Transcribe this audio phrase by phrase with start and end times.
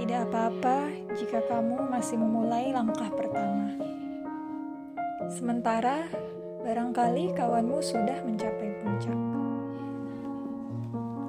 [0.00, 3.76] Tidak apa-apa jika kamu masih memulai langkah pertama.
[5.28, 6.08] Sementara
[6.64, 9.18] barangkali kawanmu sudah mencapai puncak.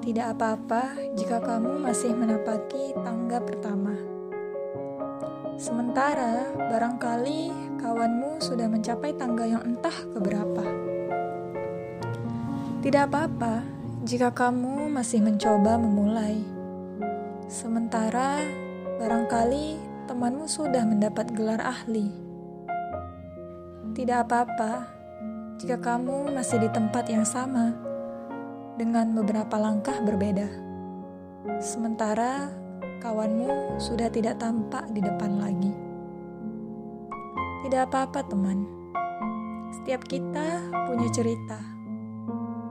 [0.00, 4.00] Tidak apa-apa jika kamu masih menapaki tangga pertama.
[5.60, 7.52] Sementara barangkali
[7.84, 10.64] kawanmu sudah mencapai tangga yang entah keberapa.
[12.80, 13.60] Tidak apa-apa
[14.08, 16.53] jika kamu masih mencoba memulai.
[17.44, 18.40] Sementara
[18.96, 19.76] barangkali
[20.08, 22.08] temanmu sudah mendapat gelar ahli.
[23.92, 24.88] Tidak apa-apa
[25.60, 27.76] jika kamu masih di tempat yang sama
[28.80, 30.48] dengan beberapa langkah berbeda.
[31.60, 32.48] Sementara
[33.04, 35.72] kawanmu sudah tidak tampak di depan lagi.
[37.64, 38.64] Tidak apa-apa, teman.
[39.72, 41.60] Setiap kita punya cerita.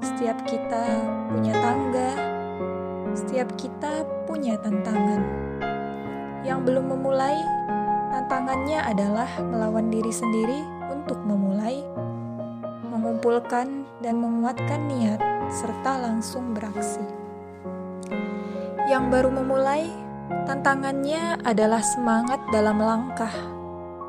[0.01, 0.85] Setiap kita
[1.29, 2.32] punya tangga.
[3.33, 5.25] Setiap kita punya tantangan.
[6.45, 7.33] Yang belum memulai,
[8.13, 10.61] tantangannya adalah melawan diri sendiri
[10.93, 11.81] untuk memulai,
[12.93, 15.17] mengumpulkan dan menguatkan niat
[15.49, 17.01] serta langsung beraksi.
[18.85, 19.89] Yang baru memulai,
[20.45, 23.33] tantangannya adalah semangat dalam langkah,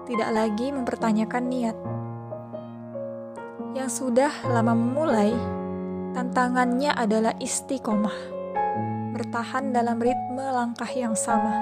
[0.05, 1.77] tidak lagi mempertanyakan niat.
[3.73, 5.33] Yang sudah lama memulai,
[6.13, 8.34] tantangannya adalah istiqomah,
[9.15, 11.55] bertahan dalam ritme langkah yang sama.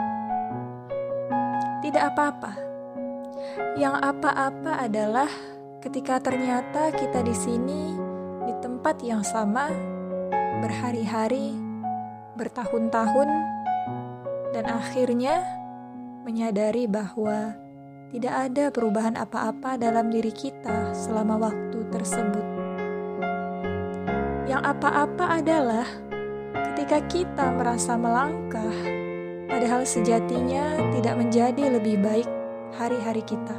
[1.84, 2.56] Tidak apa-apa.
[3.76, 5.28] Yang apa-apa adalah
[5.84, 7.92] ketika ternyata kita di sini
[8.48, 9.68] di tempat yang sama
[10.64, 11.52] berhari-hari,
[12.40, 13.28] bertahun-tahun,
[14.56, 15.44] dan akhirnya
[16.24, 17.52] menyadari bahwa
[18.14, 22.46] tidak ada perubahan apa-apa dalam diri kita selama waktu tersebut.
[24.48, 25.88] Yang apa-apa adalah
[26.52, 28.76] ketika kita merasa melangkah,
[29.48, 32.28] padahal sejatinya tidak menjadi lebih baik
[32.76, 33.56] hari-hari kita.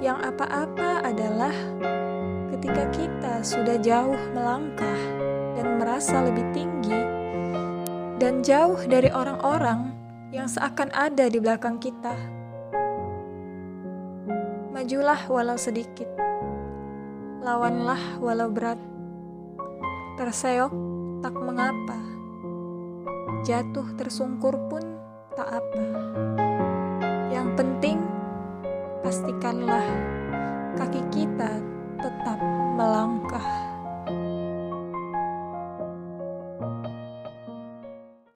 [0.00, 1.54] Yang apa-apa adalah
[2.56, 5.00] ketika kita sudah jauh melangkah
[5.58, 6.96] dan merasa lebih tinggi
[8.18, 9.94] dan jauh dari orang-orang
[10.34, 12.12] yang seakan ada di belakang kita.
[14.74, 16.06] Majulah walau sedikit,
[17.42, 18.78] lawanlah walau berat,
[20.18, 21.98] terseok tak mengapa,
[23.42, 24.82] jatuh tersungkur pun
[25.34, 25.84] tak apa.
[27.34, 27.98] Yang penting,
[29.02, 29.86] pastikanlah
[30.78, 31.58] kaki kita
[31.98, 32.38] tetap
[32.78, 33.57] melangkah.